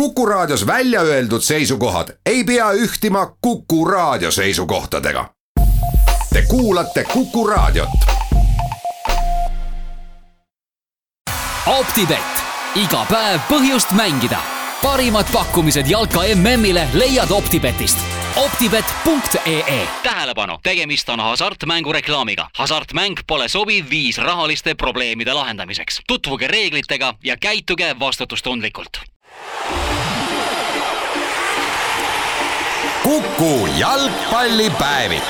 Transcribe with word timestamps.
Kuku 0.00 0.26
Raadios 0.26 0.66
välja 0.66 1.00
öeldud 1.00 1.40
seisukohad 1.40 2.08
ei 2.26 2.44
pea 2.44 2.72
ühtima 2.72 3.36
Kuku 3.40 3.84
Raadio 3.84 4.30
seisukohtadega. 4.30 5.30
Te 6.32 6.42
kuulate 6.42 7.04
Kuku 7.04 7.46
Raadiot. 7.46 7.88
optibett, 11.66 12.36
iga 12.74 13.06
päev 13.10 13.40
põhjust 13.48 13.92
mängida. 13.92 14.38
parimad 14.82 15.26
pakkumised 15.32 15.86
jalka 15.86 16.20
MM-ile 16.34 16.88
leiad 16.92 17.30
Optibetist 17.30 17.98
optibet.ee. 18.36 19.88
tähelepanu, 20.02 20.58
tegemist 20.62 21.08
on 21.08 21.20
hasartmängureklaamiga. 21.20 22.50
hasartmäng 22.56 23.16
pole 23.26 23.48
sobiv 23.48 23.84
viis 23.90 24.18
rahaliste 24.18 24.74
probleemide 24.74 25.32
lahendamiseks. 25.32 26.00
tutvuge 26.06 26.46
reeglitega 26.46 27.14
ja 27.24 27.36
käituge 27.36 27.96
vastutustundlikult 28.00 29.15
Kuku 33.06 33.68
jalgpallipäevik. 33.78 35.22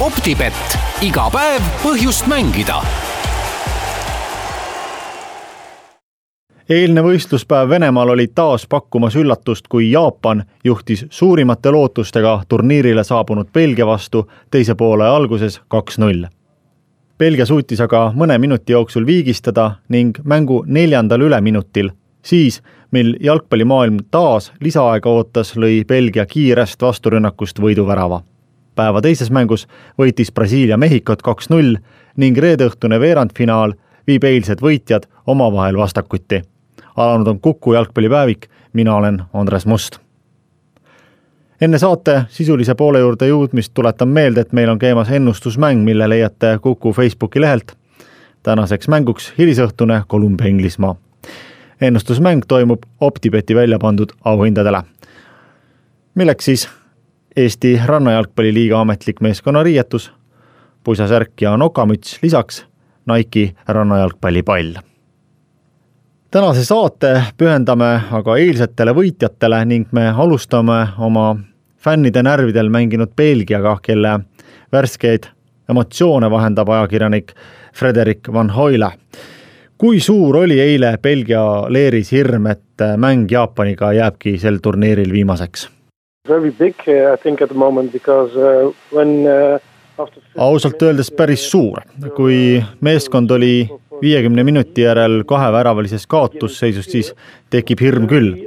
optibett, 0.00 0.76
iga 1.02 1.24
päev 1.32 1.62
põhjust 1.82 2.28
mängida 2.30 2.76
eilne 6.68 7.02
võistluspäev 7.02 7.68
Venemaal 7.68 8.14
oli 8.14 8.28
taas 8.34 8.68
pakkumas 8.70 9.16
üllatust, 9.16 9.66
kui 9.68 9.90
Jaapan 9.90 10.44
juhtis 10.64 11.06
suurimate 11.10 11.70
lootustega 11.70 12.36
turniirile 12.48 13.04
saabunud 13.04 13.50
Belgia 13.52 13.86
vastu 13.86 14.30
teise 14.50 14.74
poole 14.74 15.08
alguses 15.08 15.60
kaks-null. 15.68 16.28
Belgia 17.18 17.46
suutis 17.46 17.80
aga 17.80 18.12
mõne 18.14 18.38
minuti 18.38 18.72
jooksul 18.72 19.06
viigistada 19.06 19.70
ning 19.88 20.14
mängu 20.24 20.62
neljandal 20.66 21.26
üleminutil, 21.26 21.90
siis 22.22 22.62
mil 22.94 23.16
jalgpallimaailm 23.20 23.98
taas 24.14 24.52
lisaaega 24.60 25.10
ootas, 25.10 25.56
lõi 25.58 25.82
Belgia 25.88 26.26
kiirest 26.26 26.82
vasturünnakust 26.82 27.60
võiduvärava. 27.60 28.22
päeva 28.74 29.02
teises 29.02 29.30
mängus 29.30 29.66
võitis 29.98 30.32
Brasiilia 30.32 30.76
Mehhikot 30.76 31.22
kaks-null 31.22 31.76
ning 32.16 32.38
reedeõhtune 32.38 33.00
veerandfinaal 33.00 33.74
viib 34.06 34.24
eilsed 34.24 34.62
võitjad 34.62 35.06
omavahel 35.26 35.76
vastakuti 35.76 36.42
alanud 36.96 37.26
on 37.26 37.40
Kuku 37.40 37.72
jalgpallipäevik, 37.72 38.46
mina 38.72 38.96
olen 38.96 39.22
Andres 39.32 39.66
Must. 39.66 39.98
enne 41.60 41.78
saate 41.78 42.22
sisulise 42.28 42.74
poole 42.74 42.98
juurde 42.98 43.28
jõudmist 43.28 43.72
tuletan 43.74 44.08
meelde, 44.08 44.40
et 44.40 44.52
meil 44.52 44.68
on 44.68 44.78
käimas 44.78 45.10
ennustusmäng, 45.10 45.84
mille 45.84 46.08
leiate 46.08 46.58
Kuku 46.62 46.92
Facebooki 46.92 47.40
lehelt. 47.40 47.76
tänaseks 48.42 48.88
mänguks 48.88 49.32
hilisõhtune 49.38 50.02
Kolumbia-Inglismaa. 50.08 50.94
Ennustusmäng 51.80 52.42
toimub 52.48 52.82
Optibeti 53.00 53.54
välja 53.54 53.78
pandud 53.78 54.12
auhindadele. 54.24 54.82
milleks 56.14 56.44
siis 56.44 56.68
Eesti 57.36 57.80
Rannajalgpalliliiga 57.84 58.80
ametlik 58.80 59.20
meeskonnariietus, 59.20 60.12
pusasärk 60.84 61.40
ja 61.40 61.56
nokamüts, 61.56 62.18
lisaks 62.22 62.64
Nike'i 63.06 63.54
rannajalgpallipall 63.68 64.74
tänase 66.34 66.64
saate 66.64 67.10
pühendame 67.38 67.88
aga 68.10 68.34
eilsetele 68.42 68.90
võitjatele 68.96 69.60
ning 69.70 69.92
me 69.94 70.08
alustame 70.10 70.80
oma 70.98 71.36
fännide 71.78 72.24
närvidel 72.26 72.72
mänginud 72.74 73.12
Belgiaga, 73.16 73.76
kelle 73.82 74.16
värskeid 74.72 75.28
emotsioone 75.70 76.30
vahendab 76.30 76.72
ajakirjanik 76.74 77.30
Frederik 77.74 78.32
Van 78.32 78.50
Hoyle. 78.50 78.90
Kui 79.78 80.00
suur 80.00 80.36
oli 80.44 80.60
eile 80.60 80.96
Belgia 81.02 81.42
leeris 81.68 82.12
hirm, 82.12 82.46
et 82.46 82.84
mäng 82.96 83.30
Jaapaniga 83.30 83.92
jääbki 83.92 84.38
sel 84.38 84.58
turniiril 84.62 85.12
viimaseks? 85.12 85.68
Very 86.28 86.50
big 86.50 86.74
I 86.88 87.16
think 87.22 87.42
at 87.42 87.48
the 87.48 87.58
moment 87.58 87.92
because 87.92 88.32
uh, 88.36 88.72
when 88.92 89.26
uh, 89.28 89.60
ausalt 90.36 90.82
öeldes 90.82 91.10
päris 91.12 91.44
suur, 91.50 91.82
kui 92.16 92.62
meeskond 92.80 93.30
oli 93.30 93.68
viiekümne 94.02 94.44
minuti 94.44 94.84
järel 94.84 95.22
kaheväravalises 95.26 96.06
kaotusseisus, 96.06 96.86
siis 96.86 97.14
tekib 97.50 97.80
hirm 97.80 98.08
küll. 98.10 98.46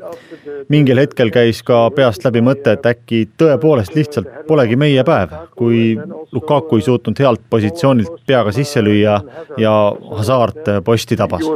mingil 0.69 0.99
hetkel 0.99 1.29
käis 1.31 1.61
ka 1.63 1.89
peast 1.95 2.25
läbi 2.25 2.41
mõte, 2.43 2.73
et 2.75 2.85
äkki 2.85 3.21
tõepoolest 3.39 3.95
lihtsalt 3.95 4.27
polegi 4.47 4.75
meie 4.75 5.03
päev, 5.07 5.31
kui 5.55 5.95
Lukaku 6.31 6.75
ei 6.75 6.81
suutnud 6.81 7.19
healt 7.19 7.41
positsioonilt 7.49 8.25
peaga 8.27 8.51
sisse 8.51 8.83
lüüa 8.83 9.21
ja 9.57 9.75
Hazard 10.17 10.67
posti 10.83 11.15
tabas 11.15 11.47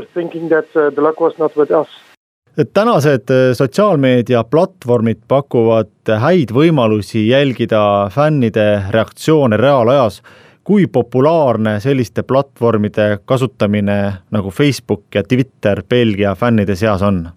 tänased 2.73 3.31
sotsiaalmeedia 3.53 4.43
platvormid 4.43 5.21
pakuvad 5.27 6.11
häid 6.19 6.51
võimalusi 6.53 7.27
jälgida 7.29 8.09
fännide 8.11 8.83
reaktsioone 8.91 9.57
reaalajas 9.57 10.21
kui 10.63 10.87
populaarne 10.87 11.79
selliste 11.79 12.23
platvormide 12.23 13.19
kasutamine 13.25 13.97
nagu 14.31 14.51
Facebook 14.51 15.03
ja 15.15 15.23
Twitter 15.23 15.83
Belgia 15.89 16.35
fännide 16.35 16.75
seas 16.75 17.01
on? 17.01 17.29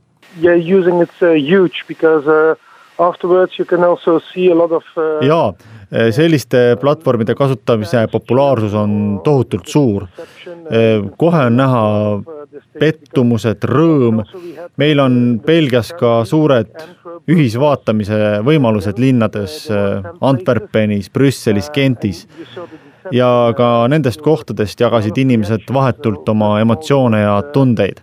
Yeah, 0.43 0.59
using 0.59 1.03
it's 1.03 1.23
uh, 1.23 1.35
huge 1.39 1.85
because 1.89 2.27
uh, 2.27 2.57
afterwards 2.99 3.59
you 3.59 3.65
can 3.65 3.85
also 3.85 4.21
see 4.33 4.51
a 4.51 4.55
lot 4.55 4.73
of 4.73 4.85
uh... 4.97 5.27
jaa, 5.27 5.53
selliste 6.11 6.77
platvormide 6.81 7.35
kasutamise 7.35 8.07
populaarsus 8.13 8.75
on 8.75 9.21
tohutult 9.25 9.67
suur. 9.67 10.07
kohe 11.17 11.43
on 11.47 11.57
näha 11.57 11.83
pettumused, 12.81 13.67
rõõm, 13.69 14.23
meil 14.77 15.01
on 15.01 15.41
Belgias 15.47 15.93
ka 15.99 16.25
suured 16.27 16.71
ühisvaatamise 17.31 18.41
võimalused 18.47 18.99
linnades 18.99 19.69
Antwerpenis, 20.21 21.11
Brüsselis, 21.15 21.71
Gentis 21.75 22.27
ja 23.13 23.29
ka 23.57 23.69
nendest 23.91 24.23
kohtadest 24.25 24.81
jagasid 24.81 25.19
inimesed 25.21 25.69
vahetult 25.73 26.29
oma 26.29 26.59
emotsioone 26.63 27.21
ja 27.21 27.37
tundeid. 27.53 28.01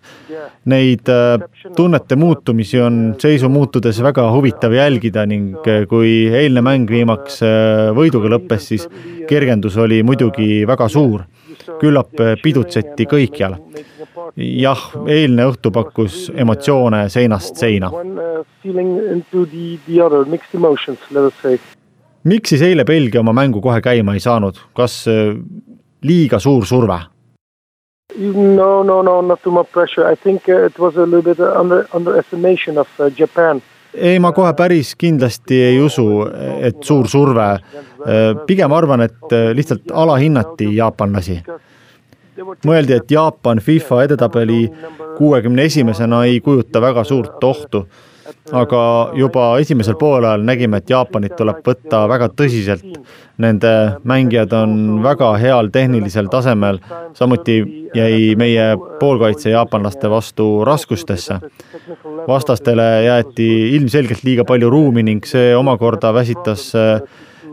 Neid 0.71 1.09
äh, 1.09 1.41
tunnete 1.75 2.15
muutumisi 2.15 2.77
on 2.81 3.15
seisu 3.21 3.49
muutudes 3.49 3.97
väga 4.03 4.27
huvitav 4.31 4.73
jälgida 4.73 5.25
ning 5.25 5.55
äh, 5.65 5.87
kui 5.89 6.29
eilne 6.29 6.61
mäng 6.65 6.89
viimaks 6.89 7.41
äh, 7.45 7.89
võiduga 7.97 8.29
lõppes, 8.35 8.67
siis 8.73 8.87
kergendus 9.29 9.77
oli 9.81 10.03
muidugi 10.03 10.65
väga 10.67 10.89
suur. 10.89 11.25
küllap 11.81 12.17
pidutseti 12.43 13.05
kõikjal. 13.05 13.55
jah, 14.37 14.81
eilne 15.07 15.45
õhtu 15.49 15.71
pakkus 15.71 16.31
emotsioone 16.35 17.09
seinast 17.09 17.55
seina 17.57 17.91
miks 22.23 22.53
siis 22.53 22.61
eile 22.65 22.85
Belgia 22.85 23.21
oma 23.21 23.33
mängu 23.33 23.61
kohe 23.61 23.81
käima 23.81 24.13
ei 24.13 24.23
saanud, 24.23 24.59
kas 24.77 25.05
äh, 25.09 25.33
liiga 26.03 26.39
suur 26.39 26.65
surve? 26.65 26.99
No, 28.17 28.83
no, 28.83 29.01
no, 29.01 29.21
not 29.21 29.41
too 29.41 29.51
much 29.51 29.71
pressure. 29.71 30.11
I 30.11 30.15
think 30.15 30.49
it 30.49 30.79
was 30.79 30.97
a 30.97 31.05
little 31.05 31.21
bit 31.21 31.39
under, 31.39 31.87
underestimation 31.93 32.77
of 32.77 32.87
uh, 32.99 33.09
Japan. 33.19 33.61
ei, 33.93 34.19
ma 34.19 34.31
kohe 34.31 34.53
päris 34.55 34.93
kindlasti 34.95 35.57
ei 35.63 35.79
usu, 35.83 36.05
et 36.63 36.83
suur 36.83 37.07
surve. 37.11 37.47
Äh, 37.51 38.21
pigem 38.47 38.71
arvan, 38.71 39.03
et 39.07 39.35
äh, 39.35 39.51
lihtsalt 39.55 39.91
alahinnati 39.93 40.75
jaapanlasi. 40.75 41.41
mõeldi, 42.65 42.95
et 42.95 43.11
Jaapan 43.11 43.59
FIFA 43.59 44.03
edetabeli 44.03 44.71
kuuekümne 45.17 45.63
esimesena 45.67 46.23
ei 46.25 46.39
kujuta 46.41 46.81
väga 46.81 47.03
suurt 47.03 47.43
ohtu 47.43 47.85
aga 48.51 48.81
juba 49.15 49.45
esimesel 49.59 49.95
poolajal 49.99 50.43
nägime, 50.45 50.81
et 50.81 50.89
Jaapanit 50.89 51.35
tuleb 51.37 51.61
võtta 51.65 52.03
väga 52.11 52.29
tõsiselt. 52.35 52.85
Nende 53.41 53.71
mängijad 54.05 54.53
on 54.53 55.01
väga 55.03 55.31
heal 55.41 55.71
tehnilisel 55.73 56.29
tasemel, 56.31 56.79
samuti 57.17 57.57
jäi 57.95 58.35
meie 58.37 58.75
poolkaitse 58.99 59.49
jaapanlaste 59.49 60.09
vastu 60.09 60.65
raskustesse. 60.65 61.39
vastastele 62.27 63.03
jäeti 63.03 63.75
ilmselgelt 63.75 64.23
liiga 64.23 64.43
palju 64.45 64.69
ruumi 64.69 65.03
ning 65.03 65.25
see 65.25 65.55
omakorda 65.55 66.13
väsitas 66.13 66.75
äh, 66.75 67.01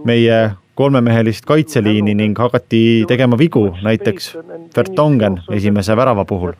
meie 0.04 0.50
kolmemehelist 0.75 1.44
kaitseliini 1.44 2.14
ning 2.14 2.38
hakati 2.38 3.04
tegema 3.08 3.38
vigu, 3.38 3.76
näiteks 3.82 4.36
Vertongen 4.76 5.40
esimese 5.50 5.96
värava 5.96 6.25
puhul 6.25 6.52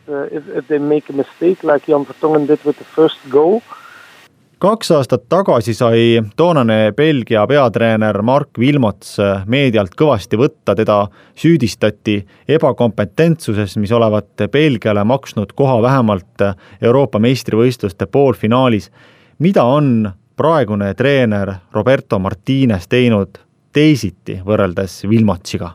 kaks 4.59 4.91
aastat 4.91 5.23
tagasi 5.31 5.73
sai 5.73 6.21
toonane 6.35 6.91
Belgia 6.95 7.45
peatreener 7.47 8.21
Mark 8.21 8.59
Wilmots 8.59 9.15
meedialt 9.47 9.95
kõvasti 9.97 10.39
võtta, 10.39 10.75
teda 10.75 11.05
süüdistati 11.39 12.17
ebakompetentsuses, 12.57 13.77
mis 13.79 13.93
olevat 13.95 14.43
Belgiale 14.51 15.03
maksnud 15.07 15.53
koha 15.55 15.79
vähemalt 15.81 16.43
Euroopa 16.81 17.19
meistrivõistluste 17.19 18.05
poolfinaalis. 18.11 18.91
mida 19.39 19.63
on 19.63 20.11
praegune 20.35 20.93
treener 20.93 21.53
Roberto 21.71 22.19
Martines 22.19 22.87
teinud 22.87 23.39
teisiti 23.73 24.41
võrreldes 24.45 25.05
Wilmotsiga? 25.07 25.71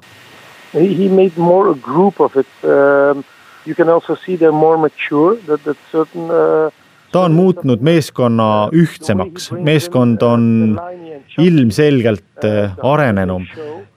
He 0.74 1.08
made 1.08 1.32
more 1.36 1.70
a 1.70 1.74
group 1.74 2.20
of 2.20 2.36
it 2.36 2.46
uh,. 2.64 3.22
You 3.66 3.74
can 3.74 3.88
also 3.88 4.14
see 4.14 4.36
they 4.36 4.46
are 4.46 4.52
more 4.52 4.76
mature 4.76 5.38
that 5.46 5.64
that 5.64 5.78
certain 5.90 6.28
uh, 6.30 6.70
ta 7.14 7.20
on 7.28 7.32
muutnud 7.32 7.82
meeskonna 7.86 8.68
ühtsemaks, 8.74 9.52
meeskond 9.62 10.22
on 10.26 10.80
ilmselgelt 11.38 12.44
äh, 12.44 12.72
arenenum. 12.82 13.46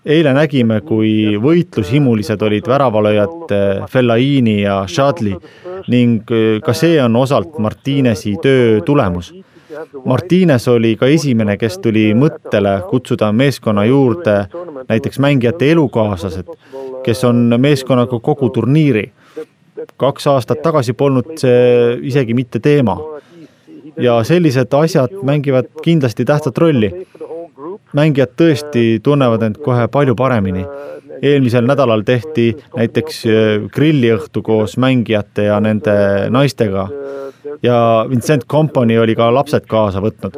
eile 0.05 0.31
nägime, 0.37 0.77
kui 0.87 1.33
võitlushimulised 1.41 2.41
olid 2.45 2.69
väravalööjad 2.69 3.51
äh, 3.51 3.87
Fellaini 3.89 4.61
ja 4.61 4.83
Shadli 4.87 5.33
ning 5.89 6.29
äh, 6.29 6.61
ka 6.63 6.77
see 6.77 7.01
on 7.01 7.15
osalt 7.15 7.57
Martinesi 7.57 8.35
töö 8.41 8.81
tulemus. 8.85 9.33
Martines 10.05 10.67
oli 10.67 10.95
ka 10.95 11.09
esimene, 11.09 11.57
kes 11.57 11.81
tuli 11.81 12.11
mõttele 12.17 12.79
kutsuda 12.89 13.31
meeskonna 13.33 13.85
juurde 13.85 14.37
näiteks 14.87 15.19
mängijate 15.19 15.71
elukaaslased, 15.73 16.53
kes 17.05 17.23
on 17.25 17.57
meeskonnaga 17.57 18.19
kogu 18.19 18.49
turniiri. 18.53 19.11
Kaks 19.97 20.27
aastat 20.27 20.61
tagasi 20.65 20.93
polnud 20.93 21.37
see 21.41 21.97
isegi 22.11 22.33
mitte 22.37 22.59
teema 22.59 22.97
ja 23.97 24.19
sellised 24.23 24.73
asjad 24.73 25.15
mängivad 25.23 25.71
kindlasti 25.83 26.25
tähtsat 26.25 26.57
rolli 26.57 26.91
mängijad 27.95 28.35
tõesti 28.39 28.85
tunnevad 29.03 29.43
end 29.47 29.59
kohe 29.63 29.87
palju 29.87 30.15
paremini. 30.15 30.65
eelmisel 31.21 31.65
nädalal 31.65 32.03
tehti 32.05 32.51
näiteks 32.75 33.23
äh, 33.25 33.69
grilliõhtu 33.73 34.41
koos 34.45 34.77
mängijate 34.77 35.47
ja 35.47 35.59
nende 35.59 36.29
naistega 36.29 36.87
ja 37.63 38.05
Vincent 38.09 38.45
Company 38.45 38.97
oli 38.97 39.15
ka 39.15 39.33
lapsed 39.33 39.65
kaasa 39.65 40.01
võtnud. 40.03 40.37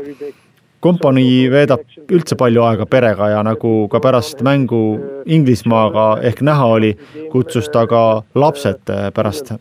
Company 0.83 1.49
veedab 1.51 1.81
üldse 2.11 2.37
palju 2.39 2.63
aega 2.63 2.85
perega 2.85 3.29
ja 3.33 3.41
nagu 3.43 3.87
ka 3.91 3.99
pärast 3.99 4.43
mängu 4.45 4.99
Inglismaaga 5.25 6.21
ehk 6.23 6.39
näha 6.41 6.69
oli, 6.77 6.93
kutsus 7.31 7.67
ta 7.73 7.85
ka 7.87 8.23
lapsed 8.35 8.93
äh, 8.93 9.09
pärast 9.15 9.53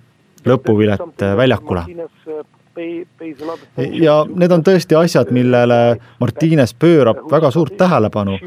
lõpuvilet 0.46 1.26
äh, 1.26 1.34
väljakule 1.36 1.84
ja 3.98 4.14
need 4.28 4.52
on 4.54 4.62
tõesti 4.66 4.96
asjad, 4.98 5.32
millele 5.34 5.98
Martines 6.20 6.74
pöörab 6.74 7.24
väga 7.30 7.50
suurt 7.50 7.76
tähelepanu. 7.76 8.38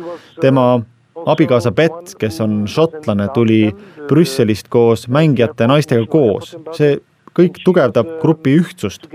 tema 0.41 0.81
abikaasa 1.25 1.71
Bett, 1.71 2.15
kes 2.19 2.41
on 2.41 2.63
šotlane, 2.67 3.27
tuli 3.33 3.71
Brüsselist 4.07 4.69
koos 4.69 5.07
mängijate 5.07 5.67
naistega 5.67 6.05
koos. 6.05 6.55
see 6.77 6.97
kõik 7.37 7.61
tugevdab 7.65 8.17
grupi 8.21 8.57
ühtsust. 8.59 9.07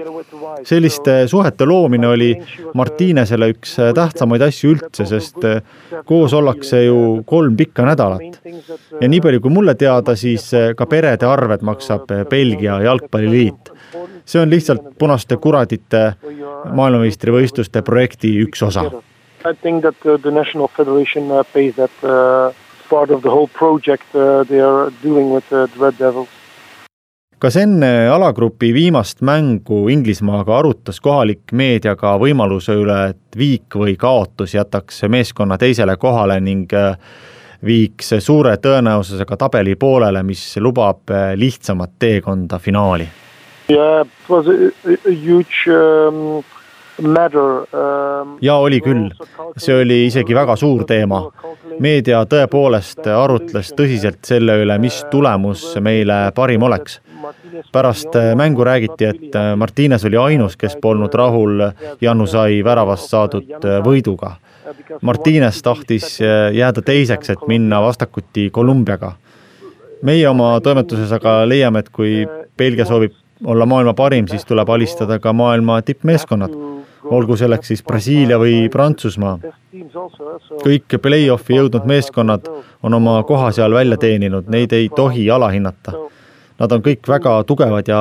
selliste 0.64 1.28
suhete 1.28 1.66
loomine 1.66 2.08
oli 2.08 2.30
Martinesele 2.74 3.50
üks 3.54 3.76
tähtsamaid 3.94 4.42
asju 4.42 4.74
üldse, 4.74 5.06
sest 5.06 5.44
koos 6.04 6.32
ollakse 6.32 6.84
ju 6.84 7.22
kolm 7.26 7.56
pikka 7.56 7.84
nädalat. 7.84 8.40
ja 9.00 9.08
nii 9.08 9.20
palju, 9.20 9.40
kui 9.40 9.50
mulle 9.50 9.74
teada, 9.74 10.16
siis 10.16 10.50
ka 10.76 10.86
perede 10.86 11.26
arved 11.26 11.62
maksab 11.62 12.06
Belgia 12.30 12.80
jalgpalliliit 12.82 13.76
see 14.26 14.42
on 14.42 14.50
lihtsalt 14.50 14.82
punaste 14.98 15.36
kuradite 15.36 16.02
maailmameistrivõistluste 16.74 17.82
projekti 17.86 18.32
üks 18.42 18.62
osa. 18.66 18.88
I 19.46 19.54
think 19.62 19.82
that 19.82 19.94
uh, 20.04 20.18
the 20.18 20.30
national 20.30 20.68
federation 20.68 21.30
uh, 21.30 21.44
pays 21.52 21.76
that 21.76 21.92
uh, 22.02 22.50
part 22.90 23.10
of 23.10 23.22
the 23.22 23.30
whole 23.30 23.46
project 23.46 24.14
uh, 24.14 24.42
they 24.48 24.60
are 24.60 24.90
doing 25.02 25.30
with 25.30 25.52
uh, 25.52 25.66
the 25.66 25.78
Red 25.78 25.98
Devils 25.98 26.28
kas 27.46 27.56
enne 27.56 28.08
alagrupi 28.10 28.72
viimast 28.74 29.20
mängu 29.22 29.84
Inglismaaga 29.88 30.56
arutas 30.58 30.96
kohalik 31.00 31.52
meedia 31.54 31.92
ka 31.94 32.16
võimaluse 32.18 32.74
üle, 32.74 32.96
et 33.12 33.38
viik 33.38 33.76
või 33.78 33.94
kaotus 33.94 34.56
jätaks 34.56 35.04
meeskonna 35.06 35.54
teisele 35.54 35.94
kohale 35.96 36.40
ning 36.42 36.74
uh, 36.74 36.96
viiks 37.62 38.16
suure 38.18 38.56
tõenäosusega 38.58 39.38
tabeli 39.38 39.76
poolele, 39.78 40.24
mis 40.26 40.42
lubab 40.58 41.14
lihtsamat 41.38 41.94
teekonda 42.02 42.58
finaali? 42.58 43.06
Um, 43.70 44.10
um,. 47.70 48.38
ja 48.42 48.58
oli 48.58 48.80
küll, 48.82 49.10
see 49.54 49.82
oli 49.84 50.06
isegi 50.10 50.34
väga 50.34 50.56
suur 50.58 50.82
teema. 50.84 51.28
meedia 51.78 52.24
tõepoolest 52.26 53.06
arutles 53.06 53.70
tõsiselt 53.76 54.24
selle 54.26 54.64
üle, 54.64 54.78
mis 54.82 55.04
tulemus 55.14 55.76
meile 55.78 56.32
parim 56.34 56.62
oleks. 56.66 57.05
Pärast 57.72 58.16
mängu 58.34 58.64
räägiti, 58.64 59.04
et 59.04 59.38
Martines 59.56 60.04
oli 60.04 60.16
ainus, 60.16 60.56
kes 60.56 60.76
polnud 60.82 61.14
rahul 61.14 61.70
Janusai 62.00 62.64
väravast 62.64 63.10
saadud 63.10 63.68
võiduga. 63.84 64.36
Martines 65.02 65.62
tahtis 65.62 66.18
jääda 66.52 66.82
teiseks, 66.82 67.30
et 67.30 67.46
minna 67.46 67.82
vastakuti 67.82 68.50
Kolumbiaga. 68.50 69.12
meie 70.02 70.28
oma 70.28 70.60
toimetuses 70.60 71.12
aga 71.12 71.48
leiame, 71.48 71.78
et 71.78 71.88
kui 71.88 72.26
Belgia 72.58 72.84
soovib 72.84 73.12
olla 73.44 73.66
maailma 73.66 73.94
parim, 73.94 74.28
siis 74.28 74.44
tuleb 74.44 74.68
alistada 74.68 75.18
ka 75.18 75.32
maailma 75.32 75.82
tippmeeskonnad. 75.82 76.50
olgu 77.06 77.36
selleks 77.36 77.68
siis 77.68 77.82
Brasiilia 77.82 78.38
või 78.38 78.68
Prantsusmaa. 78.68 79.38
kõik 80.64 80.98
play-off'i 81.02 81.54
jõudnud 81.54 81.84
meeskonnad 81.86 82.48
on 82.82 82.94
oma 82.94 83.22
koha 83.22 83.52
seal 83.52 83.74
välja 83.74 83.96
teeninud, 83.96 84.48
neid 84.48 84.72
ei 84.72 84.88
tohi 84.88 85.30
alahinnata. 85.30 85.92
Nad 86.56 86.72
on 86.72 86.82
kõik 86.84 87.08
väga 87.08 87.32
tugevad 87.44 87.88
ja 87.88 88.00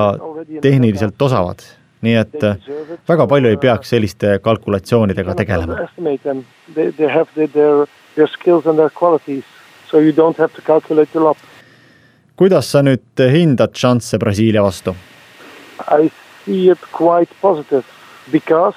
tehniliselt 0.63 1.21
osavad, 1.21 1.63
nii 2.05 2.15
et 2.21 2.45
väga 3.07 3.27
palju 3.27 3.51
ei 3.51 3.57
peaks 3.59 3.91
selliste 3.91 4.37
kalkulatsioonidega 4.43 5.35
tegelema. 5.35 5.75
Kuidas 12.35 12.71
sa 12.71 12.81
nüüd 12.83 13.25
hindad 13.31 13.75
šansse 13.75 14.19
Brasiilia 14.19 14.63
vastu? 14.63 14.95
I 15.91 16.11
see 16.45 16.71
it 16.71 16.79
quite 16.91 17.31
positive 17.41 17.83
because 18.31 18.75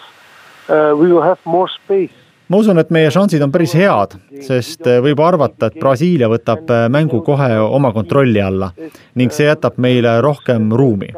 uh, 0.68 0.94
we 0.98 1.06
will 1.12 1.22
have 1.22 1.38
more 1.44 1.70
space 1.70 2.17
ma 2.48 2.56
usun, 2.56 2.80
et 2.80 2.90
meie 2.94 3.10
šansid 3.12 3.42
on 3.44 3.52
päris 3.52 3.74
head, 3.76 4.16
sest 4.44 4.86
uh, 4.86 4.98
võib 5.04 5.20
arvata, 5.24 5.68
et 5.68 5.78
Brasiilia 5.80 6.30
võtab 6.32 6.68
uh, 6.68 6.86
mängu 6.92 7.20
kohe 7.24 7.50
oma 7.60 7.92
kontrolli 7.92 8.40
alla 8.42 8.70
ning 9.18 9.34
see 9.34 9.48
jätab 9.48 9.76
meile 9.82 10.18
rohkem 10.24 10.70
ruumi. 10.72 11.10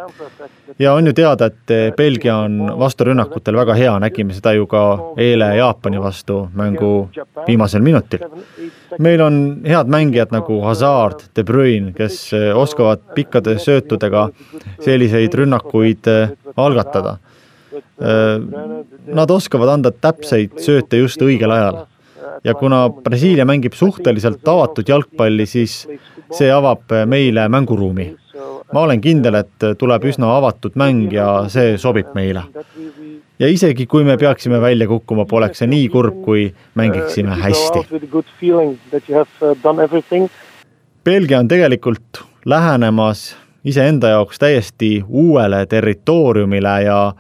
ja 0.79 0.95
on 0.95 1.07
ju 1.07 1.13
teada, 1.13 1.51
et 1.51 1.75
uh, 1.75 1.95
Belgia 1.97 2.37
on 2.47 2.59
vasturünnakutel 2.79 3.57
väga 3.57 3.79
hea, 3.79 3.95
nägime 4.03 4.35
seda 4.35 4.55
ju 4.57 4.67
ka 4.67 4.83
eile 5.19 5.55
Jaapani 5.57 6.03
vastu 6.03 6.49
mängu 6.55 7.11
viimasel 7.47 7.83
minutil. 7.83 8.27
meil 8.99 9.23
on 9.23 9.63
head 9.67 9.87
mängijad 9.87 10.35
nagu 10.35 10.61
Hazard, 10.67 11.31
De 11.37 11.45
Bruyne, 11.45 11.93
kes 11.93 12.31
oskavad 12.55 13.07
pikkade 13.15 13.59
söötudega 13.59 14.29
selliseid 14.83 15.35
rünnakuid 15.35 16.11
algatada 16.57 17.19
nad 19.21 19.31
oskavad 19.31 19.75
anda 19.75 19.91
täpseid 19.91 20.59
sööte 20.63 21.01
just 21.01 21.23
õigel 21.23 21.53
ajal. 21.55 21.85
ja 22.45 22.55
kuna 22.55 22.89
Brasiilia 22.91 23.45
mängib 23.45 23.75
suhteliselt 23.77 24.49
avatud 24.49 24.89
jalgpalli, 24.89 25.47
siis 25.47 25.87
see 26.33 26.51
avab 26.53 26.93
meile 27.07 27.49
mänguruumi. 27.49 28.17
ma 28.73 28.81
olen 28.81 29.01
kindel, 29.01 29.35
et 29.35 29.67
tuleb 29.79 30.05
üsna 30.05 30.31
avatud 30.37 30.77
mäng 30.79 31.13
ja 31.13 31.49
see 31.49 31.77
sobib 31.79 32.15
meile. 32.15 32.43
ja 33.39 33.49
isegi, 33.49 33.87
kui 33.87 34.05
me 34.05 34.17
peaksime 34.17 34.61
välja 34.61 34.89
kukkuma, 34.89 35.25
poleks 35.25 35.59
see 35.59 35.67
nii 35.71 35.89
kurb, 35.89 36.23
kui 36.25 36.55
mängiksime 36.75 37.37
hästi. 37.41 37.87
Belgia 41.05 41.39
on 41.39 41.49
tegelikult 41.49 42.25
lähenemas 42.45 43.37
iseenda 43.65 44.09
jaoks 44.09 44.39
täiesti 44.39 45.05
uuele 45.09 45.67
territooriumile 45.67 46.83
ja 46.83 47.13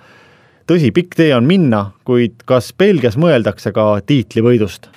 tõsi, 0.71 0.93
pikk 0.95 1.19
tee 1.19 1.35
on 1.35 1.47
minna, 1.49 1.91
kuid 2.07 2.45
kas 2.49 2.71
Belgias 2.79 3.19
mõeldakse 3.21 3.73
ka 3.75 3.93
tiitlivõidust? 4.07 4.91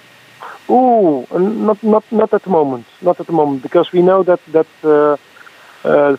Ooh, 0.72 1.26
not, 1.34 1.82
not, 1.84 2.06
not 2.12 2.34
at 2.34 2.46
the 2.46 2.52
moment, 2.52 2.88
not 3.02 3.20
at 3.20 3.28
the 3.28 3.36
moment 3.36 3.64
because 3.64 3.92
we 3.94 4.02
know 4.02 4.24
that, 4.24 4.40
that 4.54 4.68
uh, 4.86 5.18
uh 5.84 6.16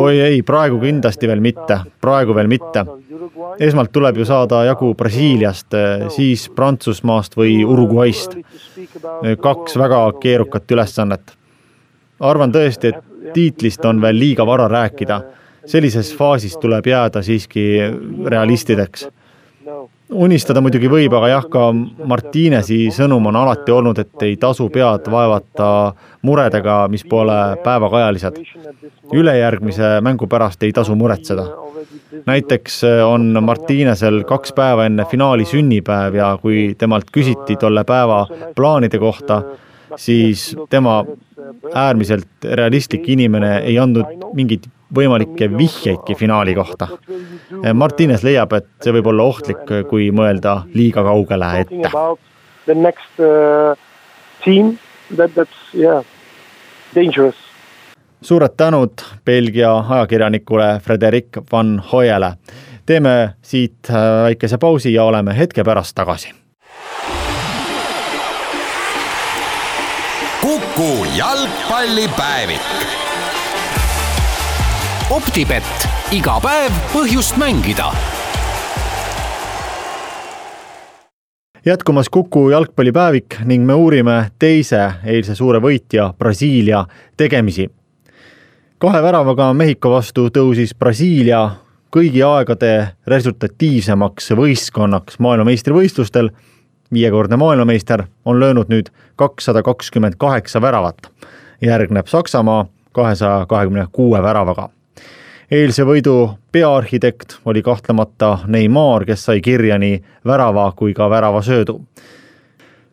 oi 0.00 0.20
ei, 0.20 0.38
praegu 0.42 0.78
kindlasti 0.80 1.28
veel 1.28 1.42
mitte, 1.44 1.76
praegu 2.00 2.34
veel 2.34 2.48
mitte. 2.48 2.86
esmalt 3.60 3.92
tuleb 3.92 4.16
ju 4.16 4.24
saada 4.24 4.62
jagu 4.64 4.94
Brasiiliast, 4.94 5.76
siis 6.08 6.48
Prantsusmaast 6.48 7.36
või 7.36 7.64
Uruguayst. 7.64 8.38
kaks 9.42 9.76
väga 9.76 10.12
keerukat 10.20 10.70
ülesannet. 10.72 11.36
arvan 12.20 12.52
tõesti, 12.52 12.94
et 12.94 13.34
tiitlist 13.34 13.84
on 13.84 14.00
veel 14.00 14.18
liiga 14.18 14.46
vara 14.46 14.68
rääkida 14.68 15.20
sellises 15.66 16.16
faasis 16.16 16.56
tuleb 16.58 16.86
jääda 16.86 17.22
siiski 17.22 17.66
realistideks. 18.26 19.08
unistada 20.12 20.60
muidugi 20.62 20.86
võib, 20.86 21.14
aga 21.18 21.28
jah, 21.28 21.46
ka 21.50 21.72
Martinesi 22.06 22.92
sõnum 22.94 23.24
on 23.26 23.36
alati 23.36 23.72
olnud, 23.74 23.98
et 23.98 24.22
ei 24.22 24.36
tasu 24.38 24.68
pead 24.70 25.08
vaevata 25.10 25.94
muredega, 26.22 26.86
mis 26.88 27.04
pole 27.04 27.56
päevakajalised. 27.64 28.38
ülejärgmise 29.12 30.00
mängu 30.00 30.26
pärast 30.26 30.62
ei 30.62 30.72
tasu 30.72 30.94
muretseda. 30.94 31.46
näiteks 32.26 32.84
on 33.06 33.38
Martinesel 33.42 34.24
kaks 34.24 34.52
päeva 34.52 34.86
enne 34.86 35.04
finaali 35.04 35.44
sünnipäev 35.44 36.14
ja 36.14 36.38
kui 36.42 36.74
temalt 36.78 37.10
küsiti 37.10 37.56
tolle 37.56 37.84
päeva 37.84 38.26
plaanide 38.56 38.98
kohta, 38.98 39.42
siis 39.96 40.56
tema 40.70 41.04
äärmiselt 41.74 42.28
realistlik 42.52 43.08
inimene 43.08 43.58
ei 43.58 43.78
andnud 43.78 44.34
mingit 44.34 44.68
võimalikke 44.94 45.48
vihjeidki 45.50 46.14
finaali 46.14 46.54
kohta. 46.54 46.88
Martines 47.74 48.22
leiab, 48.26 48.52
et 48.52 48.68
see 48.84 48.94
võib 48.98 49.10
olla 49.12 49.26
ohtlik, 49.26 49.64
kui 49.90 50.10
mõelda 50.14 50.60
liiga 50.74 51.02
kaugele 51.06 51.52
ette. 51.62 51.94
The 52.66 52.74
next 52.74 53.20
uh, 53.22 53.78
team 54.44 54.76
that 55.14 55.34
that's 55.34 55.74
yeah 55.74 56.02
dangerous 56.94 57.46
suured 58.22 58.56
tänud 58.56 59.02
Belgia 59.24 59.78
ajakirjanikule 59.88 60.80
Frederik 60.82 61.38
van 61.52 61.82
Hoiele. 61.92 62.32
teeme 62.86 63.30
siit 63.42 63.88
väikese 64.22 64.58
pausi 64.58 64.94
ja 64.94 65.04
oleme 65.04 65.38
hetke 65.38 65.64
pärast 65.64 65.94
tagasi. 65.94 66.34
kuku 70.40 71.06
jalgpallipäevik. 71.16 73.05
Optibett, 75.10 75.86
iga 76.10 76.34
päev 76.42 76.74
põhjust 76.90 77.36
mängida 77.38 77.92
jätkumas 81.66 82.08
Kuku 82.10 82.48
jalgpallipäevik 82.50 83.38
ning 83.44 83.66
me 83.66 83.74
uurime 83.74 84.16
teise 84.38 84.80
eilse 85.04 85.34
suure 85.38 85.60
võitja 85.62 86.08
Brasiilia 86.18 86.84
tegemisi 87.16 87.68
kahe 88.82 89.02
väravaga 89.02 89.52
Mehhiko 89.54 89.94
vastu 89.94 90.26
tõusis 90.34 90.74
Brasiilia 90.74 91.40
kõigi 91.94 92.24
aegade 92.26 92.72
resultatiivsemaks 93.06 94.32
võistkonnaks 94.36 95.18
maailmameistrivõistlustel. 95.18 96.30
viiekordne 96.92 97.36
maailmameister 97.36 98.04
on 98.24 98.40
löönud 98.40 98.68
nüüd 98.68 98.90
kakssada 99.16 99.62
kakskümmend 99.62 100.14
kaheksa 100.18 100.60
väravat. 100.60 100.96
järgneb 101.60 102.06
Saksamaa 102.06 102.66
kahesaja 102.92 103.46
kahekümne 103.46 103.86
kuue 103.92 104.22
väravaga. 104.22 104.75
Eilse 105.50 105.84
võidu 105.86 106.16
peaarhitekt 106.52 107.38
oli 107.44 107.62
kahtlemata 107.62 108.38
Neimar, 108.46 109.04
kes 109.04 109.24
sai 109.24 109.40
kirja 109.40 109.78
nii 109.78 110.02
värava 110.26 110.72
kui 110.76 110.94
ka 110.94 111.10
väravasöödu 111.10 111.80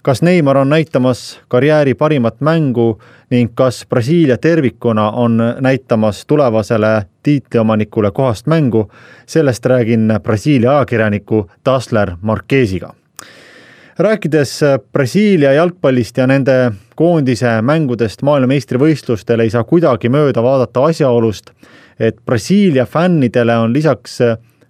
kas 0.04 0.22
Neimar 0.22 0.58
on 0.58 0.70
näitamas 0.70 1.40
karjääri 1.48 1.94
parimat 1.94 2.42
mängu 2.42 3.02
ning 3.30 3.52
kas 3.56 3.86
Brasiilia 3.90 4.38
tervikuna 4.38 5.12
on 5.12 5.42
näitamas 5.60 6.26
tulevasele 6.26 7.06
tiitliomanikule 7.24 8.12
kohast 8.12 8.48
mängu, 8.48 8.92
sellest 9.26 9.66
räägin 9.66 10.20
Brasiilia 10.24 10.72
ajakirjaniku 10.72 11.52
Tasler 11.64 12.12
Marquesiga. 12.22 12.94
rääkides 14.00 14.60
Brasiilia 14.92 15.54
jalgpallist 15.54 16.18
ja 16.18 16.28
nende 16.28 16.72
koondise 16.96 17.62
mängudest 17.62 18.22
maailmameistrivõistlustel 18.22 19.40
ei 19.40 19.50
saa 19.50 19.64
kuidagi 19.64 20.10
mööda 20.10 20.44
vaadata 20.44 20.84
asjaolust, 20.84 21.52
et 22.00 22.18
Brasiilia 22.26 22.86
fännidele 22.86 23.58
on 23.58 23.74
lisaks 23.74 24.20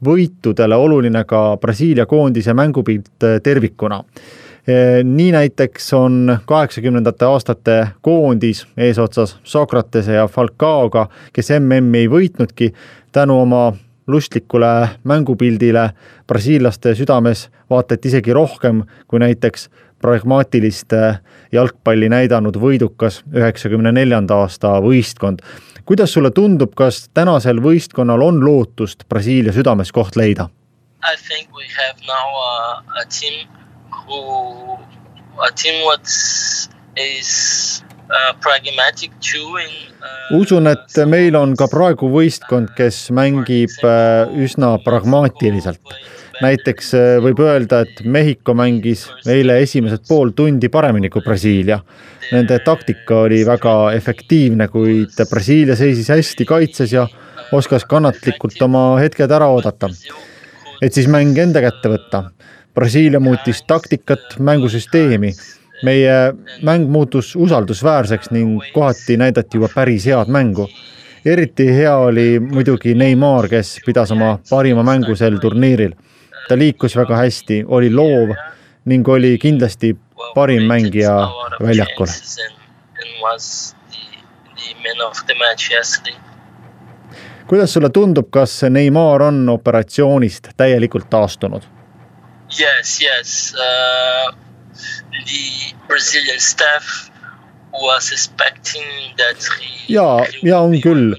võitudele 0.04 0.76
oluline 0.76 1.24
ka 1.24 1.58
Brasiilia 1.62 2.06
koondise 2.06 2.54
mängupilt 2.54 3.30
tervikuna 3.44 4.04
nii 5.04 5.32
näiteks 5.32 5.94
on 5.94 6.38
kaheksakümnendate 6.48 7.26
aastate 7.26 7.88
koondis 8.02 8.62
eesotsas 8.78 9.38
Sokratese 9.44 10.14
ja 10.14 10.28
Falcaoga, 10.28 11.10
kes 11.34 11.52
MM-i 11.60 12.06
ei 12.06 12.08
võitnudki, 12.08 12.70
tänu 13.12 13.42
oma 13.42 13.74
lustlikule 14.08 14.90
mängupildile 15.04 15.90
brasiillaste 16.28 16.96
südames 16.96 17.50
vaata 17.70 17.96
et 17.96 18.06
isegi 18.06 18.34
rohkem 18.34 18.84
kui 19.08 19.20
näiteks 19.20 19.70
pragmaatilist 20.04 20.96
jalgpalli 21.52 22.10
näidanud 22.12 22.58
võidukas 22.60 23.22
üheksakümne 23.36 23.92
neljanda 23.92 24.42
aasta 24.44 24.76
võistkond. 24.84 25.40
Kuidas 25.86 26.14
sulle 26.14 26.32
tundub, 26.32 26.74
kas 26.76 27.08
tänasel 27.14 27.62
võistkonnal 27.64 28.22
on 28.24 28.42
lootust 28.46 29.08
Brasiilia 29.10 29.54
südames 29.54 29.92
koht 29.92 30.16
leida? 30.20 30.50
I 31.04 31.16
think 31.20 31.50
we 31.56 31.68
have 31.68 32.00
now 32.08 32.28
a, 32.40 32.84
a 33.02 33.06
team 33.10 33.48
who 34.08 34.78
a 35.40 35.52
team 35.52 35.84
what 35.84 36.08
is 36.96 37.84
uh, 38.10 38.34
pragmatic 38.42 39.12
too 39.20 39.58
in 39.58 39.72
uh, 40.00 40.40
usun, 40.40 40.68
et 40.68 41.00
meil 41.10 41.36
on 41.36 41.56
ka 41.60 41.68
praegu 41.72 42.10
võistkond, 42.14 42.74
kes 42.78 43.10
mängib 43.16 43.74
uh, 43.84 44.30
üsna 44.40 44.76
pragmaatiliselt. 44.86 45.82
Näiteks 46.42 46.94
uh, 46.98 47.02
võib 47.24 47.40
öelda, 47.44 47.84
et 47.86 48.02
Mehhiko 48.06 48.56
mängis 48.58 49.06
eile 49.30 49.60
esimesed 49.62 50.08
pool 50.08 50.34
tundi 50.36 50.70
paremini 50.70 51.10
kui 51.14 51.22
Brasiilia. 51.26 51.80
Nende 52.32 52.60
taktika 52.66 53.24
oli 53.28 53.44
väga 53.46 53.92
efektiivne, 53.94 54.68
kuid 54.68 55.20
Brasiilia 55.30 55.76
seisis 55.76 56.10
hästi 56.10 56.46
kaitses 56.46 56.94
ja 56.96 57.08
oskas 57.54 57.86
kannatlikult 57.86 58.62
oma 58.62 58.98
hetked 59.02 59.32
ära 59.32 59.52
oodata. 59.54 59.90
et 60.82 60.94
siis 60.94 61.08
mäng 61.08 61.38
enda 61.38 61.62
kätte 61.62 61.90
võtta 61.90 62.24
Brasiilia 62.74 63.20
muutis 63.20 63.64
taktikat, 63.68 64.40
mängusüsteemi. 64.40 65.34
meie 65.84 66.34
mäng 66.64 66.88
muutus 66.90 67.36
usaldusväärseks 67.36 68.30
ning 68.32 68.62
kohati 68.74 69.18
näidati 69.18 69.58
juba 69.58 69.68
päris 69.76 70.06
head 70.06 70.28
mängu. 70.28 70.70
eriti 71.26 71.68
hea 71.76 71.98
oli 71.98 72.40
muidugi 72.40 72.96
Neimar, 72.96 73.48
kes 73.48 73.80
pidas 73.86 74.12
oma 74.12 74.40
parima 74.50 74.84
mängu 74.84 75.16
sel 75.16 75.38
turniiril. 75.38 75.94
Ta 76.48 76.58
liikus 76.58 76.96
väga 76.96 77.18
hästi, 77.18 77.64
oli 77.68 77.90
loov 77.94 78.36
ning 78.86 79.08
oli 79.08 79.38
kindlasti 79.38 79.96
parim 80.36 80.64
mängija 80.68 81.14
väljakul. 81.62 82.08
kuidas 87.48 87.74
sulle 87.74 87.90
tundub, 87.90 88.28
kas 88.32 88.62
Neimar 88.70 89.22
on 89.22 89.50
operatsioonist 89.50 90.48
täielikult 90.58 91.10
taastunud? 91.10 91.64
Yes, 92.60 93.02
yes. 93.02 93.56
Uh, 93.58 94.36
the 95.26 95.76
Brazilian 95.88 96.40
staff 96.40 97.10
was 97.82 98.12
expecting 98.12 98.86
that 99.18 99.38
he 99.60 99.94
ja, 99.94 100.26
ja 100.44 100.60
on 100.60 100.76
küll. 100.82 101.16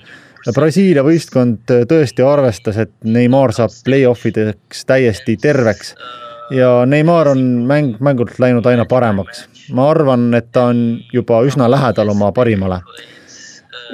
Brasiilia 0.53 1.03
võistkond 1.07 1.71
tõesti 1.89 2.25
arvestas, 2.27 2.77
et 2.77 2.93
Neimar 3.05 3.55
saab 3.57 3.73
play-off 3.85 4.27
ideks 4.29 4.85
täiesti 4.85 5.39
terveks 5.41 5.95
ja 6.53 6.85
Neimar 6.87 7.31
on 7.33 7.41
mäng, 7.69 7.97
mängult 8.05 8.39
läinud 8.39 8.67
aina 8.67 8.85
paremaks. 8.85 9.49
ma 9.73 9.91
arvan, 9.91 10.35
et 10.35 10.53
ta 10.53 10.67
on 10.75 11.01
juba 11.13 11.41
üsna 11.49 11.71
lähedal 11.71 12.13
oma 12.13 12.33
parimale 12.33 12.83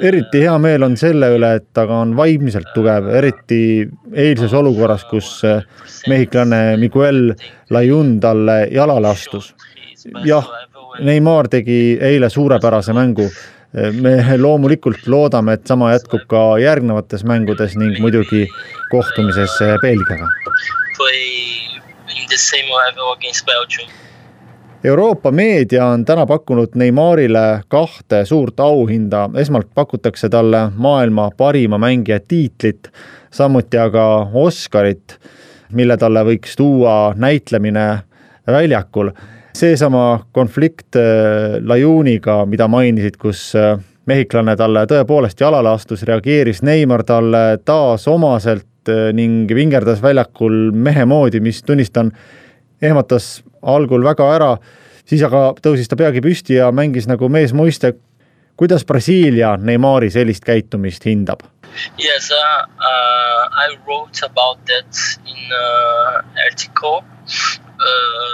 eriti 0.01 0.41
hea 0.45 0.57
meel 0.61 0.83
on 0.85 0.95
selle 0.97 1.29
üle, 1.35 1.55
et 1.59 1.67
ta 1.73 1.85
ka 1.89 2.01
on 2.03 2.15
vaimselt 2.17 2.71
tugev, 2.75 3.07
eriti 3.17 3.61
eilses 4.13 4.53
olukorras, 4.57 5.05
kus 5.09 5.29
eh, 5.47 5.63
mehhiklane 6.09 6.77
Miguel 6.81 7.31
Layun 7.69 8.19
talle 8.23 8.65
jalale 8.71 9.11
astus. 9.11 9.53
jah, 10.25 10.47
Neimar 10.99 11.47
tegi 11.47 11.97
eile 12.01 12.29
suurepärase 12.29 12.93
mängu. 12.93 13.29
Me 13.73 14.37
loomulikult 14.37 15.07
loodame, 15.07 15.53
et 15.53 15.67
sama 15.67 15.93
jätkub 15.93 16.27
ka 16.27 16.57
järgnevates 16.59 17.23
mängudes 17.23 17.77
ning 17.79 17.99
muidugi 18.03 18.47
kohtumises 18.91 19.57
Belgiaga. 19.81 20.27
against 23.11 23.45
Belgium 23.45 23.89
Euroopa 24.83 25.31
meedia 25.31 25.85
on 25.85 26.05
täna 26.05 26.25
pakkunud 26.25 26.73
Neymarile 26.75 27.61
kahte 27.67 28.25
suurt 28.25 28.59
auhinda, 28.59 29.29
esmalt 29.37 29.67
pakutakse 29.75 30.29
talle 30.29 30.71
maailma 30.75 31.29
parima 31.37 31.77
mängija 31.77 32.19
tiitlit, 32.19 32.89
samuti 33.31 33.77
aga 33.77 34.05
Oscarit, 34.33 35.19
mille 35.71 35.97
talle 36.01 36.23
võiks 36.25 36.57
tuua 36.57 37.13
näitlemine 37.15 37.85
väljakul. 38.47 39.11
Seesama 39.57 40.25
konflikt 40.31 40.95
äh, 40.95 41.59
Lajuniga, 41.65 42.45
mida 42.45 42.67
mainisid, 42.67 43.17
kus 43.21 43.51
äh, 43.55 43.77
mehhiklane 44.09 44.55
talle 44.57 44.85
tõepoolest 44.89 45.41
jalale 45.41 45.73
astus, 45.75 46.03
reageeris 46.07 46.61
Neimar 46.65 47.03
talle 47.07 47.59
taas 47.65 48.07
omaselt 48.11 48.89
äh, 48.89 49.09
ning 49.15 49.49
vingerdas 49.55 50.01
väljakul 50.03 50.71
mehe 50.73 51.05
moodi, 51.05 51.41
mis 51.43 51.63
tunnistan, 51.63 52.11
ehmatas 52.81 53.41
algul 53.61 54.03
väga 54.05 54.29
ära, 54.35 54.51
siis 55.05 55.23
aga 55.27 55.51
tõusis 55.61 55.89
ta 55.89 55.99
peagi 55.99 56.23
püsti 56.23 56.57
ja 56.57 56.71
mängis 56.71 57.09
nagu 57.09 57.29
mees 57.29 57.53
muiste. 57.53 57.95
kuidas 58.61 58.85
Brasiilia 58.85 59.57
Neimari 59.57 60.09
sellist 60.11 60.43
käitumist 60.45 61.05
hindab? 61.05 61.39
Yes, 61.97 62.29
uh, 62.29 62.67
uh, 62.77 63.47
I 63.65 63.77
wrote 63.87 64.21
about 64.23 64.59
that 64.65 64.93
in 65.25 65.51
uh, 65.51 66.21
article 66.45 67.01
uh, 67.01 68.30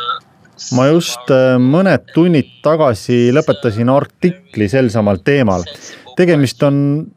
ma 0.76 0.88
just 0.90 1.32
uh, 1.32 1.56
mõned 1.62 2.10
tunnid 2.14 2.50
tagasi 2.66 3.30
lõpetasin 3.36 3.92
artikli 3.94 4.68
sel 4.70 4.90
samal 4.90 5.22
teemal. 5.24 5.64
tegemist 6.18 6.64
on 6.64 7.08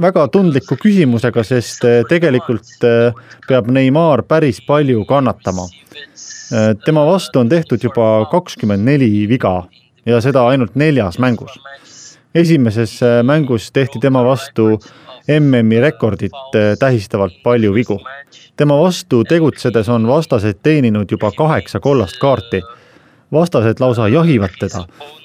väga 0.00 0.28
tundliku 0.28 0.76
küsimusega, 0.78 1.42
sest 1.44 1.84
uh, 1.84 2.02
tegelikult 2.08 2.86
peab 3.48 3.70
Neimar 3.72 4.22
päris 4.22 4.60
palju 4.66 5.04
kannatama. 5.08 5.66
Äh, 6.52 6.76
tema 6.84 7.06
vastu 7.06 7.38
on 7.38 7.48
tehtud 7.48 7.78
juba 7.82 8.26
kakskümmend 8.30 8.82
neli 8.82 9.28
viga 9.30 9.68
ja 10.06 10.16
seda 10.20 10.42
ainult 10.50 10.74
neljas 10.74 11.18
mängus. 11.22 11.52
esimeses 12.34 13.02
äh, 13.02 13.22
mängus 13.22 13.70
tehti 13.72 14.00
tema 14.02 14.24
vastu 14.24 14.80
MM-i 15.38 15.80
rekordit 15.80 16.34
äh, 16.54 16.74
tähistavalt 16.78 17.42
palju 17.44 17.74
vigu. 17.74 18.00
tema 18.56 18.80
vastu 18.80 19.22
tegutsedes 19.24 19.88
on 19.88 20.06
vastased 20.06 20.58
teeninud 20.62 21.10
juba 21.10 21.30
kaheksa 21.30 21.80
kollast 21.80 22.18
kaarti. 22.18 22.62
Vastased 23.32 23.80
lausa 23.80 24.08
jahivad 24.08 24.56
teda. 24.60 24.84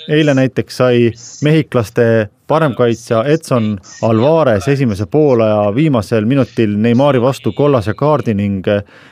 eile 0.10 0.34
näiteks 0.34 0.78
sai 0.78 1.12
mehhiklaste 1.44 2.30
paremkaitsja 2.48 3.24
Edson 3.24 3.78
Alvarez 4.02 4.68
esimese 4.68 5.06
poolaja 5.06 5.76
viimasel 5.76 6.26
minutil 6.26 6.78
Neimari 6.78 7.22
vastu 7.22 7.52
kollase 7.52 7.94
kaardi 7.94 8.34
ning 8.34 8.66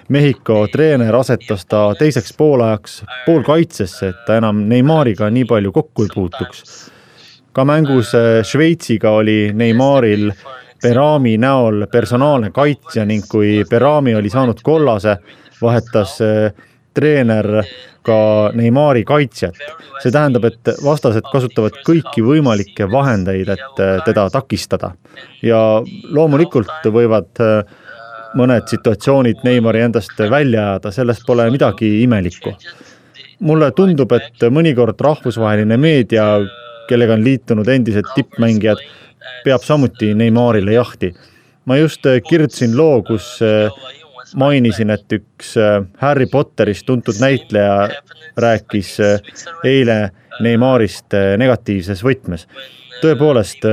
Mehhiko 0.09 0.67
treener 0.71 1.15
asetas 1.15 1.65
ta 1.65 1.93
teiseks 1.99 2.33
poolajaks 2.37 3.03
poolkaitsesse, 3.25 4.07
et 4.07 4.25
ta 4.27 4.37
enam 4.37 4.65
Neimariga 4.69 5.29
nii 5.29 5.45
palju 5.45 5.71
kokku 5.71 6.03
ei 6.03 6.09
puutuks 6.13 6.91
ka 7.53 7.65
mängus 7.65 8.15
äh, 8.15 8.41
Šveitsiga 8.43 9.11
oli 9.11 9.53
Neymaril 9.53 10.31
Berami 10.83 11.37
näol 11.37 11.85
personaalne 11.91 12.49
kaitsja 12.51 13.05
ning 13.05 13.23
kui 13.29 13.61
Berami 13.69 14.15
oli 14.15 14.29
saanud 14.29 14.59
kollase, 14.63 15.17
vahetas 15.61 16.17
äh, 16.21 16.65
treener 16.93 17.47
ka 18.03 18.17
Neimari 18.53 19.03
kaitsjat. 19.07 19.55
see 20.03 20.11
tähendab, 20.11 20.43
et 20.49 20.73
vastased 20.83 21.23
kasutavad 21.31 21.77
kõiki 21.87 22.23
võimalikke 22.25 22.89
vahendeid, 22.91 23.49
et 23.49 23.79
äh, 23.79 24.01
teda 24.05 24.29
takistada. 24.29 24.93
ja 25.41 25.81
loomulikult 26.09 26.85
võivad 26.85 27.43
mõned 28.37 28.67
situatsioonid 28.67 29.43
Neimari 29.45 29.83
endast 29.85 30.17
välja 30.17 30.73
ajada, 30.73 30.91
selles 30.91 31.21
pole 31.25 31.49
midagi 31.51 32.01
imelikku. 32.03 32.55
mulle 33.39 33.71
tundub, 33.71 34.11
et 34.11 34.49
mõnikord 34.49 34.99
rahvusvaheline 35.01 35.77
meedia 35.77 36.25
kellega 36.89 37.13
on 37.13 37.23
liitunud 37.23 37.67
endised 37.67 38.07
tippmängijad, 38.15 38.81
peab 39.45 39.63
samuti 39.63 40.13
Neymarile 40.13 40.73
jahti. 40.73 41.13
ma 41.65 41.77
just 41.77 42.05
äh, 42.05 42.19
kirjutasin 42.29 42.77
loo, 42.77 43.01
kus 43.03 43.39
mainisin, 44.39 44.93
et 44.93 45.17
üks 45.17 45.55
äh, 45.59 45.81
Harry 46.01 46.27
Potterist 46.31 46.85
tuntud 46.87 47.19
näitleja 47.21 47.89
rääkis 48.39 48.95
eile 49.65 49.97
Neymarist 50.41 51.13
negatiivses 51.37 52.01
võtmes. 52.03 52.47
tõepoolest, 53.03 53.65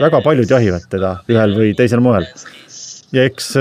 väga 0.00 0.20
paljud 0.24 0.50
jahivad 0.50 0.88
teda 0.90 1.12
ühel 1.30 1.54
või 1.56 1.70
teisel 1.78 2.00
moel 2.02 2.26
ja 3.12 3.24
eks 3.24 3.52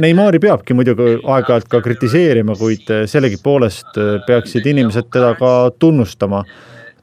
Neimari 0.00 0.40
peabki 0.40 0.74
muidugi 0.74 1.18
aeg-ajalt 1.20 1.68
ka 1.68 1.82
kritiseerima, 1.84 2.56
kuid 2.56 2.90
sellegipoolest 3.06 4.00
peaksid 4.26 4.66
inimesed 4.66 5.10
teda 5.12 5.34
ka 5.38 5.52
tunnustama 5.78 6.44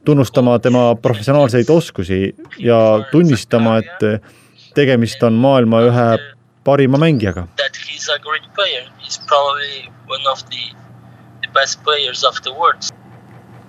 tunnustama 0.08 0.58
tema 0.58 0.94
professionaalseid 0.96 1.68
oskusi 1.68 2.36
ja 2.58 3.04
tunnistama, 3.12 3.78
et 3.78 4.22
tegemist 4.74 5.22
on 5.22 5.36
maailma 5.36 5.82
ühe 5.84 6.06
parima 6.64 6.98
mängijaga. 6.98 7.44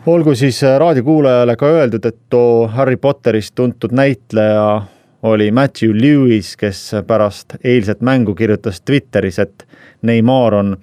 Olgu 0.05 0.35
siis 0.35 0.61
raadiokuulajale 0.61 1.55
ka 1.55 1.65
öeldud, 1.65 2.05
et 2.05 2.17
too 2.29 2.67
Harry 2.67 2.97
Potterist 2.97 3.55
tuntud 3.55 3.91
näitleja 3.91 4.81
oli 5.23 5.51
Matthew 5.51 5.93
Lewis, 5.93 6.55
kes 6.57 6.91
pärast 7.07 7.55
eilset 7.63 8.01
mängu 8.01 8.35
kirjutas 8.35 8.81
Twitteris, 8.81 9.39
et 9.39 9.67
Neimar 10.01 10.53
on 10.53 10.77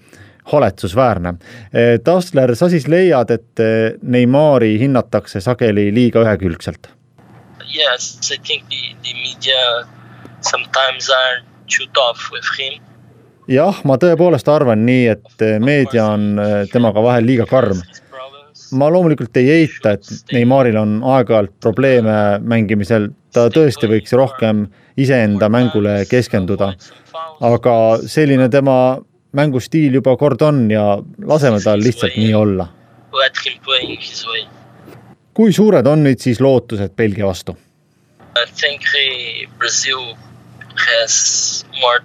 haletsusväärne. 0.45 1.35
Eh, 1.73 2.01
Tassler, 2.05 2.55
sa 2.55 2.69
siis 2.69 2.87
leiad, 2.89 3.31
et 3.31 3.61
eh, 3.61 3.97
Neimari 4.03 4.77
hinnatakse 4.79 5.41
sageli 5.41 5.89
liiga 5.95 6.23
ühekülgselt? 6.23 6.91
Yes, 7.67 8.31
I 8.31 8.39
think 8.39 8.69
the, 8.69 8.95
the 9.03 9.15
media 9.15 9.87
sometimes 10.41 11.11
are 11.11 11.43
too 11.67 11.87
tough 11.93 12.31
with 12.33 12.47
him. 12.59 12.83
Jah, 13.51 13.83
ma 13.87 13.97
tõepoolest 14.01 14.49
arvan 14.51 14.85
nii, 14.87 15.07
et 15.15 15.45
eh, 15.45 15.59
meedia 15.63 16.09
on 16.15 16.41
temaga 16.73 17.03
vahel 17.05 17.27
liiga 17.27 17.47
karm. 17.51 17.81
ma 18.73 18.89
loomulikult 18.91 19.37
ei 19.37 19.51
eita, 19.51 19.93
et 19.95 20.33
Neimaril 20.33 20.77
on 20.81 20.99
aeg-ajalt 21.05 21.53
probleeme 21.63 22.41
mängimisel, 22.43 23.11
ta 23.33 23.47
tõesti 23.53 23.87
võiks 23.87 24.13
rohkem 24.17 24.67
iseenda 24.97 25.49
mängule 25.49 26.05
keskenduda. 26.11 26.73
aga 27.41 27.75
selline 28.07 28.49
tema 28.49 28.99
mängustiil 29.37 29.95
juba 30.01 30.17
kord 30.17 30.43
on 30.43 30.71
ja 30.71 30.99
laseme 31.25 31.61
tal 31.61 31.83
lihtsalt 31.83 32.17
nii 32.17 32.35
olla. 32.35 32.69
kui 35.35 35.53
suured 35.53 35.87
on 35.87 36.05
nüüd 36.05 36.21
siis 36.21 36.41
lootused 36.41 36.97
Belgia 36.97 37.27
vastu? 37.27 37.57
I 38.37 38.45
think 38.53 38.83
Brazil 39.59 40.17
has 40.77 41.65
more 41.81 42.01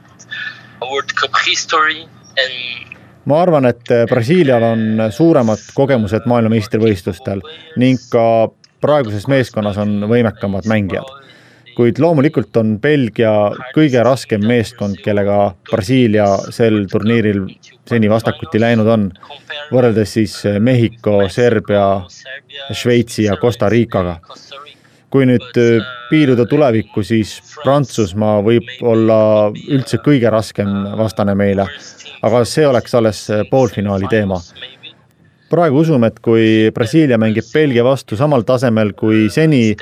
World 0.82 1.13
Cup 1.20 1.38
history 1.46 2.04
and 2.38 2.98
ma 3.26 3.41
arvan, 3.44 3.67
et 3.70 3.86
Brasiilial 4.10 4.63
on 4.65 5.04
suuremad 5.13 5.62
kogemused 5.78 6.26
maailmameistrivõistlustel 6.30 7.44
ning 7.82 8.02
ka 8.10 8.50
praeguses 8.82 9.28
meeskonnas 9.30 9.78
on 9.78 10.00
võimekamad 10.10 10.65
mängijad 10.70 11.22
kuid 11.76 12.00
loomulikult 12.04 12.58
on 12.60 12.76
Belgia 12.82 13.32
kõige 13.76 14.04
raskem 14.04 14.44
meeskond, 14.48 15.00
kellega 15.04 15.54
Brasiilia 15.70 16.28
sel 16.54 16.86
turniiril 16.91 17.46
seni 17.89 18.10
vastakuti 18.12 18.60
läinud 18.62 18.89
on, 18.91 19.08
võrreldes 19.72 20.15
siis 20.17 20.36
Mehhiko, 20.60 21.22
Serbia, 21.32 21.86
Šveitsi 22.76 23.28
ja 23.30 23.38
Costa 23.41 23.70
Ricaga. 23.72 24.20
Kui 25.12 25.26
nüüd 25.28 25.58
piiluda 26.10 26.45
tulevikku, 26.47 27.04
siis 27.04 27.38
Prantsusmaa 27.63 28.39
võib 28.45 28.67
olla 28.82 29.17
üldse 29.52 30.00
kõige 30.04 30.32
raskem 30.32 30.71
vastane 30.97 31.36
meile, 31.36 31.67
aga 32.24 32.45
see 32.47 32.67
oleks 32.67 32.95
alles 32.95 33.26
poolfinaali 33.52 34.08
teema 34.12 34.39
praegu 35.52 35.82
usume, 35.84 36.08
et 36.08 36.19
kui 36.24 36.71
Brasiilia 36.74 37.17
mängib 37.19 37.47
Belgia 37.52 37.84
vastu 37.84 38.17
samal 38.19 38.45
tasemel 38.47 38.93
kui 38.97 39.28
seni 39.34 39.76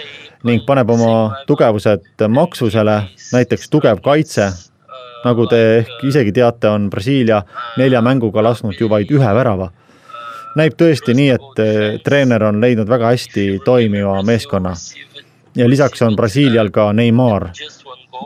ning 0.47 0.65
paneb 0.65 0.89
oma 0.95 1.43
tugevused 1.47 2.25
maksusele, 2.29 2.95
näiteks 3.35 3.69
tugev 3.69 4.01
kaitse, 4.05 4.49
nagu 5.25 5.45
te 5.51 5.59
ehk 5.81 6.07
isegi 6.09 6.33
teate, 6.35 6.71
on 6.71 6.89
Brasiilia 6.89 7.43
nelja 7.77 8.01
mänguga 8.05 8.43
lasknud 8.45 8.79
ju 8.79 8.89
vaid 8.89 9.11
ühe 9.13 9.35
värava. 9.41 9.71
näib 10.57 10.73
tõesti 10.73 11.13
nii, 11.13 11.29
et 11.29 11.59
eh, 11.61 11.99
treener 12.03 12.43
on 12.43 12.57
leidnud 12.59 12.89
väga 12.89 13.11
hästi 13.13 13.59
toimiva 13.65 14.15
meeskonna. 14.25 14.73
Ja 15.55 15.69
lisaks 15.69 16.01
on 16.01 16.15
Brasiilial 16.15 16.69
ka 16.69 16.93
Neimar, 16.93 17.49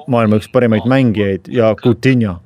maailma 0.08 0.42
üks 0.42 0.50
parimaid 0.52 0.88
mängijaid 0.90 1.48
ja 1.52 1.76
Coutinho 1.76 2.40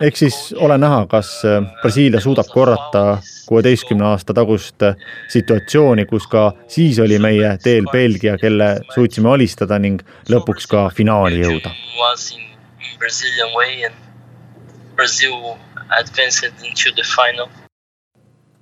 ehk 0.00 0.16
siis 0.16 0.54
ole 0.56 0.78
näha, 0.78 1.06
kas 1.06 1.44
äh, 1.44 1.62
Brasiilia 1.82 2.20
suudab 2.20 2.48
korrata 2.52 3.18
kuueteistkümne 3.46 4.04
aasta 4.04 4.34
tagust 4.34 4.82
äh, 4.82 4.96
situatsiooni, 5.28 6.06
kus 6.06 6.26
ka 6.26 6.52
siis 6.68 6.98
oli 6.98 7.18
meie 7.18 7.56
teel 7.62 7.88
Belgia, 7.92 8.38
kelle 8.38 8.70
suutsime 8.94 9.28
alistada 9.30 9.78
ning 9.78 10.00
lõpuks 10.30 10.68
ka 10.70 10.88
finaali 10.94 11.42
jõuda. 11.42 11.74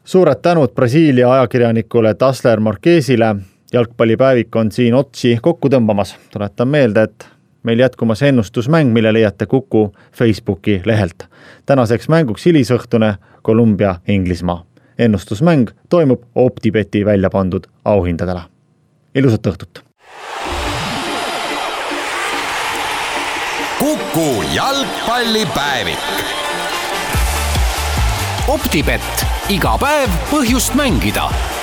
suured 0.05 0.41
tänud 0.43 0.75
Brasiilia 0.75 1.33
ajakirjanikule 1.33 2.15
Tasler 2.15 2.61
Marquesile. 2.61 3.37
Jalgpallipäevik 3.73 4.57
on 4.57 4.73
siin 4.73 4.95
otsi 4.95 5.39
kokku 5.43 5.69
tõmbamas. 5.69 6.17
tuletan 6.33 6.69
meelde, 6.69 7.03
et 7.03 7.29
meil 7.63 7.79
jätkumas 7.79 8.23
ennustusmäng, 8.23 8.93
mille 8.93 9.13
leiate 9.13 9.47
Kuku 9.47 9.95
Facebooki 10.13 10.83
lehelt. 10.85 11.27
tänaseks 11.67 12.09
mänguks 12.09 12.47
hilisõhtune 12.47 13.15
Kolumbia-Inglismaa. 13.43 14.65
ennustusmäng 14.99 15.71
toimub 15.89 16.23
OpTibeti 16.35 17.05
välja 17.05 17.31
pandud 17.31 17.67
auhindadele. 17.85 18.41
ilusat 19.15 19.47
õhtut! 19.47 19.83
kuku 23.79 24.43
jalgpallipäevik. 24.55 25.99
optibett, 28.49 29.27
iga 29.49 29.79
päev 29.79 30.11
põhjust 30.31 30.75
mängida 30.75 31.58